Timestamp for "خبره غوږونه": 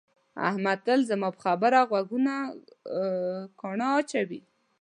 1.45-2.33